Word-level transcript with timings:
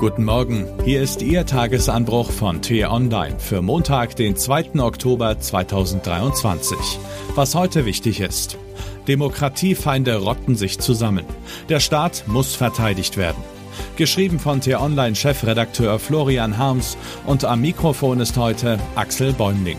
Guten 0.00 0.24
Morgen, 0.24 0.66
hier 0.86 1.02
ist 1.02 1.20
Ihr 1.20 1.44
Tagesanbruch 1.44 2.30
von 2.30 2.62
T-Online 2.62 3.38
für 3.38 3.60
Montag, 3.60 4.16
den 4.16 4.34
2. 4.34 4.80
Oktober 4.80 5.38
2023. 5.38 6.78
Was 7.34 7.54
heute 7.54 7.84
wichtig 7.84 8.20
ist. 8.20 8.56
Demokratiefeinde 9.08 10.16
rotten 10.16 10.56
sich 10.56 10.78
zusammen. 10.78 11.26
Der 11.68 11.80
Staat 11.80 12.24
muss 12.26 12.54
verteidigt 12.54 13.18
werden. 13.18 13.44
Geschrieben 13.96 14.38
von 14.38 14.62
T-Online-Chefredakteur 14.62 15.98
Florian 15.98 16.56
Harms 16.56 16.96
und 17.26 17.44
am 17.44 17.60
Mikrofon 17.60 18.20
ist 18.20 18.38
heute 18.38 18.78
Axel 18.94 19.34
Bäumling. 19.34 19.76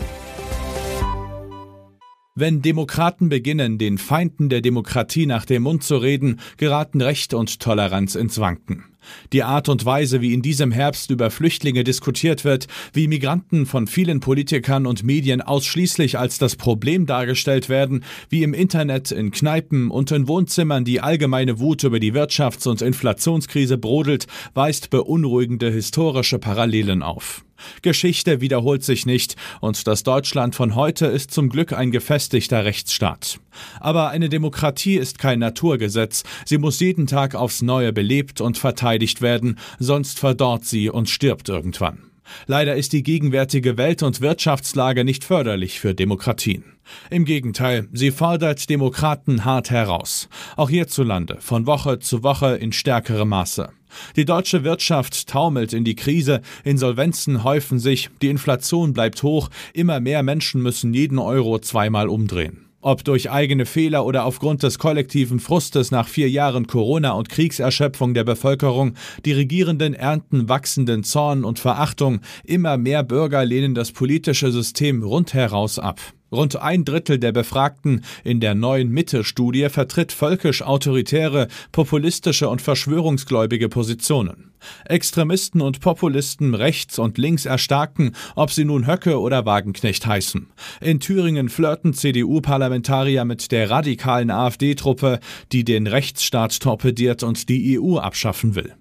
Wenn 2.36 2.62
Demokraten 2.62 3.28
beginnen, 3.28 3.76
den 3.76 3.98
Feinden 3.98 4.50
der 4.50 4.60
Demokratie 4.60 5.26
nach 5.26 5.46
dem 5.46 5.64
Mund 5.64 5.82
zu 5.82 5.96
reden, 5.96 6.38
geraten 6.58 7.00
Recht 7.00 7.34
und 7.34 7.58
Toleranz 7.58 8.14
ins 8.14 8.38
Wanken. 8.38 8.91
Die 9.32 9.42
Art 9.42 9.68
und 9.68 9.84
Weise, 9.84 10.20
wie 10.20 10.34
in 10.34 10.42
diesem 10.42 10.72
Herbst 10.72 11.10
über 11.10 11.30
Flüchtlinge 11.30 11.84
diskutiert 11.84 12.44
wird, 12.44 12.66
wie 12.92 13.08
Migranten 13.08 13.66
von 13.66 13.86
vielen 13.86 14.20
Politikern 14.20 14.86
und 14.86 15.04
Medien 15.04 15.40
ausschließlich 15.40 16.18
als 16.18 16.38
das 16.38 16.56
Problem 16.56 17.06
dargestellt 17.06 17.68
werden, 17.68 18.04
wie 18.28 18.42
im 18.42 18.54
Internet, 18.54 19.10
in 19.10 19.30
Kneipen 19.30 19.90
und 19.90 20.10
in 20.10 20.28
Wohnzimmern 20.28 20.84
die 20.84 21.00
allgemeine 21.00 21.58
Wut 21.58 21.84
über 21.84 22.00
die 22.00 22.12
Wirtschafts- 22.12 22.68
und 22.68 22.82
Inflationskrise 22.82 23.78
brodelt, 23.78 24.26
weist 24.54 24.90
beunruhigende 24.90 25.70
historische 25.70 26.38
Parallelen 26.38 27.02
auf. 27.02 27.44
Geschichte 27.82 28.40
wiederholt 28.40 28.84
sich 28.84 29.06
nicht 29.06 29.36
und 29.60 29.86
das 29.86 30.02
Deutschland 30.02 30.54
von 30.54 30.74
heute 30.74 31.06
ist 31.06 31.30
zum 31.30 31.48
Glück 31.48 31.72
ein 31.72 31.90
gefestigter 31.90 32.64
Rechtsstaat. 32.64 33.40
Aber 33.80 34.10
eine 34.10 34.28
Demokratie 34.28 34.96
ist 34.96 35.18
kein 35.18 35.38
Naturgesetz, 35.38 36.24
sie 36.44 36.58
muss 36.58 36.80
jeden 36.80 37.06
Tag 37.06 37.34
aufs 37.34 37.62
Neue 37.62 37.92
belebt 37.92 38.40
und 38.40 38.58
verteidigt 38.58 39.22
werden, 39.22 39.58
sonst 39.78 40.18
verdorrt 40.18 40.64
sie 40.64 40.90
und 40.90 41.08
stirbt 41.08 41.48
irgendwann. 41.48 42.11
Leider 42.46 42.76
ist 42.76 42.92
die 42.92 43.02
gegenwärtige 43.02 43.76
Welt- 43.76 44.02
und 44.02 44.20
Wirtschaftslage 44.20 45.04
nicht 45.04 45.24
förderlich 45.24 45.80
für 45.80 45.94
Demokratien. 45.94 46.64
Im 47.10 47.24
Gegenteil, 47.24 47.88
sie 47.92 48.10
fordert 48.10 48.68
Demokraten 48.68 49.44
hart 49.44 49.70
heraus. 49.70 50.28
Auch 50.56 50.70
hierzulande, 50.70 51.38
von 51.40 51.66
Woche 51.66 51.98
zu 51.98 52.22
Woche 52.22 52.56
in 52.56 52.72
stärkerem 52.72 53.28
Maße. 53.28 53.70
Die 54.16 54.24
deutsche 54.24 54.64
Wirtschaft 54.64 55.28
taumelt 55.28 55.72
in 55.72 55.84
die 55.84 55.94
Krise, 55.94 56.40
Insolvenzen 56.64 57.44
häufen 57.44 57.78
sich, 57.78 58.10
die 58.22 58.28
Inflation 58.28 58.92
bleibt 58.92 59.22
hoch, 59.22 59.50
immer 59.74 60.00
mehr 60.00 60.22
Menschen 60.22 60.62
müssen 60.62 60.94
jeden 60.94 61.18
Euro 61.18 61.58
zweimal 61.58 62.08
umdrehen. 62.08 62.71
Ob 62.84 63.04
durch 63.04 63.30
eigene 63.30 63.64
Fehler 63.64 64.04
oder 64.04 64.24
aufgrund 64.24 64.64
des 64.64 64.80
kollektiven 64.80 65.38
Frustes 65.38 65.92
nach 65.92 66.08
vier 66.08 66.28
Jahren 66.28 66.66
Corona 66.66 67.12
und 67.12 67.28
Kriegserschöpfung 67.28 68.12
der 68.12 68.24
Bevölkerung, 68.24 68.94
die 69.24 69.32
Regierenden 69.32 69.94
ernten 69.94 70.48
wachsenden 70.48 71.04
Zorn 71.04 71.44
und 71.44 71.60
Verachtung, 71.60 72.22
immer 72.42 72.76
mehr 72.78 73.04
Bürger 73.04 73.44
lehnen 73.44 73.76
das 73.76 73.92
politische 73.92 74.50
System 74.50 75.04
rundheraus 75.04 75.78
ab. 75.78 76.00
Rund 76.32 76.56
ein 76.56 76.84
Drittel 76.84 77.18
der 77.18 77.32
Befragten 77.32 78.02
in 78.24 78.40
der 78.40 78.54
neuen 78.54 78.90
Mitte-Studie 78.90 79.68
vertritt 79.68 80.12
völkisch-autoritäre, 80.12 81.48
populistische 81.72 82.48
und 82.48 82.62
verschwörungsgläubige 82.62 83.68
Positionen. 83.68 84.52
Extremisten 84.84 85.60
und 85.60 85.80
Populisten 85.80 86.54
rechts 86.54 86.98
und 86.98 87.18
links 87.18 87.46
erstarken, 87.46 88.14
ob 88.34 88.50
sie 88.50 88.64
nun 88.64 88.86
Höcke 88.86 89.20
oder 89.20 89.44
Wagenknecht 89.44 90.06
heißen. 90.06 90.48
In 90.80 91.00
Thüringen 91.00 91.48
flirten 91.48 91.94
CDU-Parlamentarier 91.94 93.24
mit 93.24 93.52
der 93.52 93.70
radikalen 93.70 94.30
AfD-Truppe, 94.30 95.20
die 95.52 95.64
den 95.64 95.86
Rechtsstaat 95.86 96.60
torpediert 96.60 97.22
und 97.22 97.48
die 97.48 97.78
EU 97.78 97.98
abschaffen 97.98 98.54
will. 98.54 98.74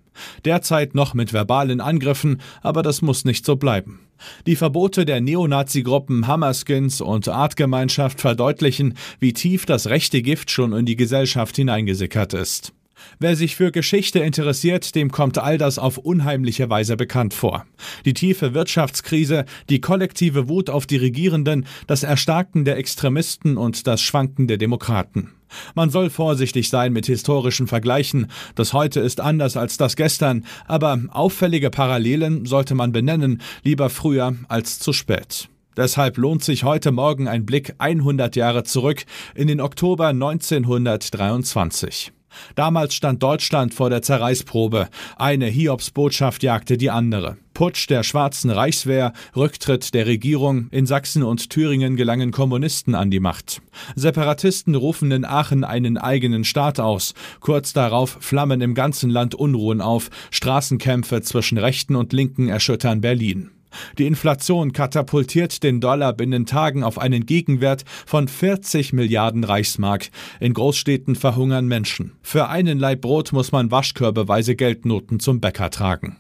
Derzeit 0.46 0.96
noch 0.96 1.14
mit 1.14 1.34
verbalen 1.34 1.82
Angriffen, 1.82 2.42
aber 2.62 2.84
das 2.84 3.02
muss 3.02 3.26
nicht 3.26 3.46
so 3.46 3.56
bleiben. 3.56 4.00
Die 4.46 4.56
Verbote 4.56 5.06
der 5.06 5.22
Neonazi-Gruppen 5.22 6.28
Hammerskins 6.28 7.02
und 7.02 7.28
Artgemeinschaft 7.28 8.22
verdeutlichen, 8.22 8.96
wie 9.20 9.34
tief 9.34 9.66
das 9.66 9.88
rechte 9.88 10.22
Gift 10.22 10.52
schon 10.52 10.74
in 10.74 10.86
die 10.86 10.96
Gesellschaft 10.96 11.56
hineingesickert 11.56 12.34
ist. 12.34 12.74
Wer 13.20 13.36
sich 13.36 13.56
für 13.56 13.72
Geschichte 13.72 14.20
interessiert, 14.20 14.96
dem 14.96 15.12
kommt 15.12 15.38
all 15.38 15.58
das 15.58 15.80
auf 15.80 15.98
unheimliche 15.98 16.70
Weise 16.70 16.98
bekannt 16.98 17.34
vor. 17.34 17.66
Die 18.06 18.14
tiefe 18.14 18.54
Wirtschaftskrise, 18.54 19.46
die 19.70 19.82
kollektive 19.82 20.50
Wut 20.50 20.70
auf 20.70 20.88
die 20.88 20.98
Regierenden, 20.98 21.66
das 21.88 22.04
Erstarken 22.04 22.66
der 22.66 22.78
Extremisten 22.78 23.58
und 23.58 23.88
das 23.88 24.02
Schwanken 24.02 24.48
der 24.48 24.58
Demokraten. 24.58 25.32
Man 25.76 25.90
soll 25.90 26.10
vorsichtig 26.10 26.70
sein 26.70 26.94
mit 26.94 27.06
historischen 27.06 27.68
Vergleichen. 27.68 28.28
Das 28.56 28.74
heute 28.74 29.02
ist 29.02 29.20
anders 29.20 29.58
als 29.58 29.78
das 29.78 29.96
gestern, 29.96 30.46
aber 30.66 31.00
auffällige 31.10 31.70
Parallelen 31.70 32.46
sollte 32.46 32.76
man 32.76 32.92
benennen, 32.92 33.42
lieber 33.64 33.90
früher 33.90 34.36
als 34.48 34.80
zu 34.80 34.94
spät. 34.94 35.50
Deshalb 35.78 36.18
lohnt 36.18 36.44
sich 36.44 36.64
heute 36.64 36.92
Morgen 36.92 37.28
ein 37.28 37.46
Blick 37.46 37.76
100 37.78 38.36
Jahre 38.36 38.64
zurück 38.64 39.06
in 39.36 39.48
den 39.48 39.62
Oktober 39.62 40.08
1923. 40.08 42.12
Damals 42.56 42.94
stand 42.94 43.22
Deutschland 43.24 43.74
vor 43.74 43.90
der 43.90 44.02
Zerreißprobe. 44.02 44.88
Eine 45.18 45.48
Hiobsbotschaft 45.48 46.44
jagte 46.44 46.78
die 46.78 46.90
andere. 46.90 47.38
Putsch 47.54 47.88
der 47.88 48.04
schwarzen 48.04 48.50
Reichswehr, 48.50 49.14
Rücktritt 49.36 49.94
der 49.94 50.06
Regierung, 50.06 50.68
in 50.72 50.86
Sachsen 50.86 51.22
und 51.24 51.50
Thüringen 51.50 51.96
gelangen 51.96 52.32
Kommunisten 52.32 52.96
an 52.96 53.12
die 53.12 53.20
Macht. 53.20 53.62
Separatisten 53.96 54.76
rufen 54.76 55.12
in 55.12 55.26
Aachen 55.26 55.64
einen 55.64 55.98
eigenen 55.98 56.44
Staat 56.44 56.80
aus. 56.80 57.14
Kurz 57.40 57.74
darauf 57.74 58.18
flammen 58.20 58.62
im 58.62 58.74
ganzen 58.74 59.10
Land 59.10 59.36
Unruhen 59.36 59.82
auf, 59.82 60.10
Straßenkämpfe 60.32 61.22
zwischen 61.22 61.58
Rechten 61.58 61.96
und 61.96 62.14
Linken 62.14 62.48
erschüttern 62.48 63.02
Berlin. 63.02 63.52
Die 63.98 64.08
Inflation 64.08 64.74
katapultiert 64.74 65.64
den 65.64 65.82
Dollar 65.82 66.14
binnen 66.14 66.46
Tagen 66.46 66.84
auf 66.84 66.98
einen 66.98 67.26
Gegenwert 67.26 67.84
von 68.06 68.28
40 68.28 68.94
Milliarden 68.94 69.44
Reichsmark. 69.44 70.10
In 70.40 70.54
Großstädten 70.54 71.16
verhungern 71.16 71.68
Menschen. 71.68 72.14
Für 72.22 72.48
einen 72.50 72.80
Laib 72.80 73.02
Brot 73.02 73.34
muss 73.34 73.52
man 73.52 73.72
waschkörbeweise 73.72 74.56
Geldnoten 74.56 75.20
zum 75.20 75.42
Bäcker 75.42 75.70
tragen. 75.70 76.18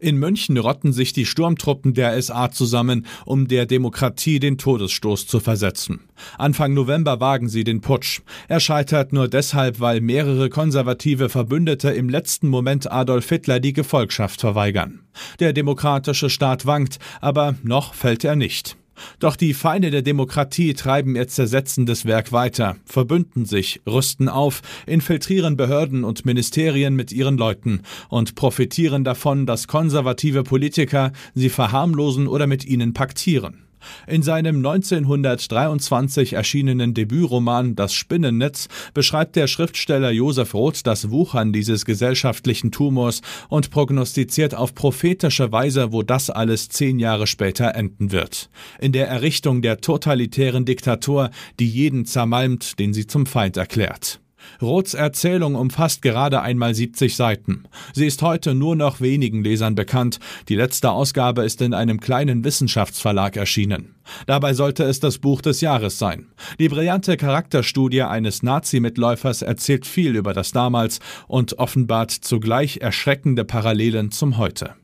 In 0.00 0.16
München 0.16 0.56
rotten 0.58 0.92
sich 0.92 1.12
die 1.12 1.26
Sturmtruppen 1.26 1.94
der 1.94 2.20
SA 2.20 2.50
zusammen, 2.50 3.06
um 3.24 3.48
der 3.48 3.66
Demokratie 3.66 4.38
den 4.38 4.58
Todesstoß 4.58 5.26
zu 5.26 5.40
versetzen. 5.40 6.00
Anfang 6.38 6.74
November 6.74 7.20
wagen 7.20 7.48
sie 7.48 7.64
den 7.64 7.80
Putsch. 7.80 8.20
Er 8.48 8.60
scheitert 8.60 9.12
nur 9.12 9.28
deshalb, 9.28 9.80
weil 9.80 10.00
mehrere 10.00 10.50
konservative 10.50 11.28
Verbündete 11.28 11.90
im 11.90 12.08
letzten 12.08 12.48
Moment 12.48 12.90
Adolf 12.90 13.28
Hitler 13.28 13.60
die 13.60 13.72
Gefolgschaft 13.72 14.40
verweigern. 14.40 15.00
Der 15.40 15.52
demokratische 15.52 16.30
Staat 16.30 16.66
wankt, 16.66 16.98
aber 17.20 17.54
noch 17.62 17.94
fällt 17.94 18.24
er 18.24 18.36
nicht. 18.36 18.76
Doch 19.18 19.36
die 19.36 19.54
Feinde 19.54 19.90
der 19.90 20.02
Demokratie 20.02 20.74
treiben 20.74 21.16
ihr 21.16 21.28
zersetzendes 21.28 22.04
Werk 22.04 22.32
weiter, 22.32 22.76
verbünden 22.84 23.44
sich, 23.44 23.80
rüsten 23.86 24.28
auf, 24.28 24.62
infiltrieren 24.86 25.56
Behörden 25.56 26.04
und 26.04 26.24
Ministerien 26.24 26.94
mit 26.94 27.12
ihren 27.12 27.36
Leuten 27.36 27.80
und 28.08 28.34
profitieren 28.34 29.04
davon, 29.04 29.46
dass 29.46 29.68
konservative 29.68 30.42
Politiker 30.42 31.12
sie 31.34 31.48
verharmlosen 31.48 32.28
oder 32.28 32.46
mit 32.46 32.64
ihnen 32.64 32.92
paktieren. 32.94 33.63
In 34.06 34.22
seinem 34.22 34.56
1923 34.56 36.34
erschienenen 36.34 36.94
Debütroman 36.94 37.74
Das 37.76 37.94
Spinnennetz 37.94 38.68
beschreibt 38.94 39.36
der 39.36 39.46
Schriftsteller 39.46 40.10
Josef 40.10 40.54
Roth 40.54 40.86
das 40.86 41.10
Wuchern 41.10 41.52
dieses 41.52 41.84
gesellschaftlichen 41.84 42.72
Tumors 42.72 43.20
und 43.48 43.70
prognostiziert 43.70 44.54
auf 44.54 44.74
prophetische 44.74 45.52
Weise, 45.52 45.92
wo 45.92 46.02
das 46.02 46.30
alles 46.30 46.68
zehn 46.68 46.98
Jahre 46.98 47.26
später 47.26 47.74
enden 47.74 48.12
wird. 48.12 48.50
In 48.80 48.92
der 48.92 49.08
Errichtung 49.08 49.62
der 49.62 49.80
totalitären 49.80 50.64
Diktatur, 50.64 51.30
die 51.60 51.68
jeden 51.68 52.04
zermalmt, 52.04 52.78
den 52.78 52.92
sie 52.92 53.06
zum 53.06 53.26
Feind 53.26 53.56
erklärt. 53.56 54.20
Roths 54.60 54.94
Erzählung 54.94 55.54
umfasst 55.54 56.02
gerade 56.02 56.42
einmal 56.42 56.74
70 56.74 57.16
Seiten. 57.16 57.64
Sie 57.92 58.06
ist 58.06 58.22
heute 58.22 58.54
nur 58.54 58.76
noch 58.76 59.00
wenigen 59.00 59.42
Lesern 59.42 59.74
bekannt. 59.74 60.18
Die 60.48 60.56
letzte 60.56 60.90
Ausgabe 60.90 61.44
ist 61.44 61.60
in 61.62 61.74
einem 61.74 62.00
kleinen 62.00 62.44
Wissenschaftsverlag 62.44 63.36
erschienen. 63.36 63.94
Dabei 64.26 64.54
sollte 64.54 64.84
es 64.84 65.00
das 65.00 65.18
Buch 65.18 65.40
des 65.40 65.60
Jahres 65.60 65.98
sein. 65.98 66.26
Die 66.58 66.68
brillante 66.68 67.16
Charakterstudie 67.16 68.02
eines 68.02 68.42
Nazi-Mitläufers 68.42 69.42
erzählt 69.42 69.86
viel 69.86 70.16
über 70.16 70.34
das 70.34 70.52
damals 70.52 71.00
und 71.26 71.58
offenbart 71.58 72.10
zugleich 72.10 72.78
erschreckende 72.78 73.44
Parallelen 73.44 74.10
zum 74.10 74.38
Heute. 74.38 74.74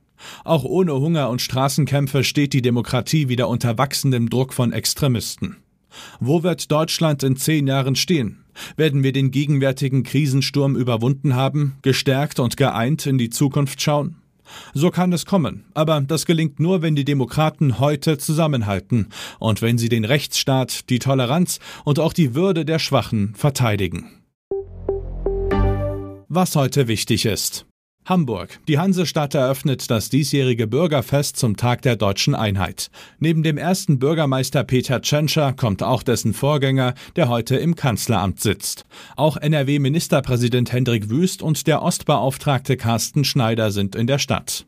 Auch 0.44 0.64
ohne 0.64 0.94
Hunger 0.94 1.30
und 1.30 1.40
Straßenkämpfe 1.40 2.24
steht 2.24 2.52
die 2.52 2.62
Demokratie 2.62 3.28
wieder 3.28 3.48
unter 3.48 3.78
wachsendem 3.78 4.28
Druck 4.28 4.52
von 4.52 4.72
Extremisten. 4.72 5.56
Wo 6.20 6.42
wird 6.42 6.70
Deutschland 6.70 7.22
in 7.22 7.36
zehn 7.36 7.66
Jahren 7.66 7.96
stehen? 7.96 8.39
Werden 8.76 9.02
wir 9.02 9.12
den 9.12 9.30
gegenwärtigen 9.30 10.02
Krisensturm 10.02 10.76
überwunden 10.76 11.34
haben, 11.34 11.76
gestärkt 11.82 12.40
und 12.40 12.56
geeint 12.56 13.06
in 13.06 13.18
die 13.18 13.30
Zukunft 13.30 13.80
schauen? 13.80 14.16
So 14.74 14.90
kann 14.90 15.12
es 15.12 15.26
kommen, 15.26 15.64
aber 15.74 16.00
das 16.00 16.26
gelingt 16.26 16.60
nur, 16.60 16.82
wenn 16.82 16.96
die 16.96 17.04
Demokraten 17.04 17.78
heute 17.78 18.18
zusammenhalten 18.18 19.08
und 19.38 19.62
wenn 19.62 19.78
sie 19.78 19.88
den 19.88 20.04
Rechtsstaat, 20.04 20.90
die 20.90 20.98
Toleranz 20.98 21.60
und 21.84 21.98
auch 21.98 22.12
die 22.12 22.34
Würde 22.34 22.64
der 22.64 22.78
Schwachen 22.78 23.34
verteidigen. 23.34 24.10
Was 26.28 26.54
heute 26.56 26.88
wichtig 26.88 27.26
ist. 27.26 27.66
Hamburg. 28.10 28.58
Die 28.66 28.78
Hansestadt 28.78 29.34
eröffnet 29.36 29.90
das 29.90 30.10
diesjährige 30.10 30.66
Bürgerfest 30.66 31.36
zum 31.36 31.56
Tag 31.56 31.82
der 31.82 31.94
deutschen 31.94 32.34
Einheit. 32.34 32.90
Neben 33.20 33.44
dem 33.44 33.56
ersten 33.56 34.00
Bürgermeister 34.00 34.64
Peter 34.64 35.00
Tschentscher 35.00 35.52
kommt 35.52 35.82
auch 35.82 36.02
dessen 36.02 36.34
Vorgänger, 36.34 36.94
der 37.14 37.28
heute 37.28 37.56
im 37.56 37.76
Kanzleramt 37.76 38.40
sitzt. 38.40 38.84
Auch 39.16 39.36
NRW-Ministerpräsident 39.36 40.72
Hendrik 40.72 41.08
Wüst 41.08 41.40
und 41.40 41.68
der 41.68 41.82
Ostbeauftragte 41.82 42.76
Carsten 42.76 43.24
Schneider 43.24 43.70
sind 43.70 43.94
in 43.94 44.08
der 44.08 44.18
Stadt. 44.18 44.66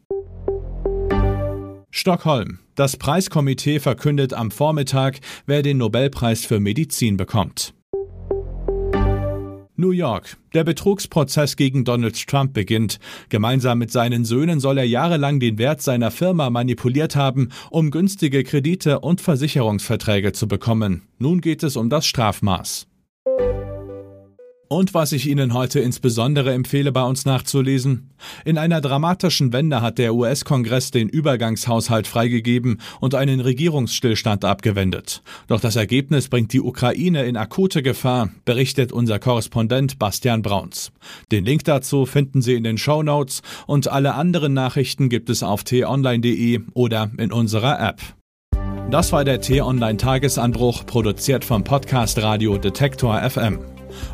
Stockholm. 1.91 2.61
Das 2.77 2.97
Preiskomitee 2.97 3.81
verkündet 3.81 4.33
am 4.33 4.51
Vormittag, 4.51 5.19
wer 5.47 5.63
den 5.63 5.79
Nobelpreis 5.79 6.47
für 6.47 6.61
Medizin 6.61 7.17
bekommt. 7.17 7.75
New 9.83 9.91
York. 9.91 10.39
Der 10.55 10.65
Betrugsprozess 10.65 11.57
gegen 11.57 11.85
Donald 11.85 12.27
Trump 12.27 12.55
beginnt. 12.55 12.99
Gemeinsam 13.29 13.79
mit 13.79 13.91
seinen 13.91 14.25
Söhnen 14.25 14.61
soll 14.61 14.79
er 14.79 14.87
jahrelang 14.87 15.41
den 15.41 15.59
Wert 15.59 15.83
seiner 15.83 16.11
Firma 16.11 16.49
manipuliert 16.49 17.17
haben, 17.17 17.51
um 17.71 17.91
günstige 17.91 18.45
Kredite 18.45 19.01
und 19.01 19.21
Versicherungsverträge 19.21 20.33
zu 20.33 20.49
bekommen. 20.49 21.03
Nun 21.19 21.41
geht 21.41 21.63
es 21.63 21.77
um 21.77 21.91
das 21.91 22.07
Strafmaß. 22.07 22.87
Und 24.73 24.95
was 24.95 25.13
ich 25.13 25.29
Ihnen 25.29 25.53
heute 25.53 25.81
insbesondere 25.81 26.55
empfehle, 26.55 26.93
bei 26.93 27.03
uns 27.03 27.27
nachzulesen. 27.27 28.09
In 28.47 28.57
einer 28.57 28.81
dramatischen 28.81 29.53
Wende 29.53 29.83
hat 29.83 29.99
der 29.99 30.15
US-Kongress 30.15 30.91
den 30.91 31.11
Übergangshaushalt 31.11 32.07
freigegeben 32.07 32.81
und 32.99 33.15
einen 33.15 33.41
Regierungsstillstand 33.41 34.47
abgewendet. 34.47 35.23
Doch 35.47 35.61
das 35.61 35.77
Ergebnis 35.77 36.29
bringt 36.29 36.55
die 36.55 36.63
Ukraine 36.63 37.27
in 37.27 37.37
akute 37.37 37.83
Gefahr, 37.83 38.31
berichtet 38.47 38.93
unser 38.93 39.19
Korrespondent 39.19 39.99
Bastian 39.99 40.41
Brauns. 40.41 40.91
Den 41.31 41.45
Link 41.45 41.65
dazu 41.65 42.07
finden 42.07 42.41
Sie 42.41 42.55
in 42.55 42.65
den 42.65 42.79
Show 42.79 43.03
Notes 43.03 43.43
und 43.67 43.89
alle 43.89 44.15
anderen 44.15 44.55
Nachrichten 44.55 45.11
gibt 45.11 45.29
es 45.29 45.43
auf 45.43 45.65
t-online.de 45.65 46.61
oder 46.73 47.11
in 47.19 47.31
unserer 47.31 47.79
App. 47.79 48.01
Das 48.91 49.13
war 49.13 49.25
der 49.25 49.43
T-Online 49.43 49.99
Tagesanbruch, 49.99 50.87
produziert 50.87 51.45
vom 51.45 51.63
Podcast 51.63 52.23
Radio 52.23 52.57
Detektor 52.57 53.21
FM. 53.29 53.59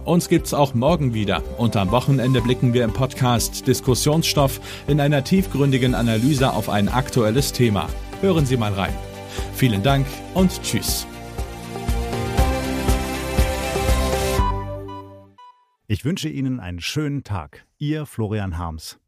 Uns 0.04 0.28
gibt's 0.28 0.54
auch 0.54 0.74
morgen 0.74 1.14
wieder 1.14 1.42
und 1.58 1.76
am 1.76 1.90
Wochenende 1.90 2.40
blicken 2.40 2.74
wir 2.74 2.84
im 2.84 2.92
Podcast 2.92 3.66
Diskussionsstoff 3.66 4.60
in 4.86 5.00
einer 5.00 5.24
tiefgründigen 5.24 5.94
Analyse 5.94 6.52
auf 6.52 6.68
ein 6.68 6.88
aktuelles 6.88 7.52
Thema. 7.52 7.88
Hören 8.20 8.46
Sie 8.46 8.56
mal 8.56 8.72
rein. 8.72 8.94
Vielen 9.54 9.82
Dank 9.82 10.06
und 10.34 10.62
Tschüss. 10.62 11.06
Ich 15.86 16.04
wünsche 16.04 16.28
Ihnen 16.28 16.60
einen 16.60 16.80
schönen 16.80 17.24
Tag. 17.24 17.64
Ihr 17.78 18.04
Florian 18.04 18.58
Harms. 18.58 18.98